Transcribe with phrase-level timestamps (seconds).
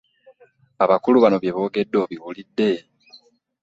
[0.83, 2.69] Abakulu bano bye boogedde obiwulidde.